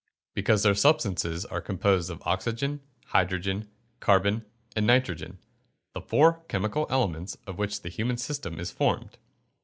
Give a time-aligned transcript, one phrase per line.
[0.33, 3.69] _Because their substances are composed of oxygen, hydrogen,
[3.99, 4.43] carbon,
[4.75, 5.37] and nitrogen
[5.93, 9.19] the four chemical elements of which the human system is formed.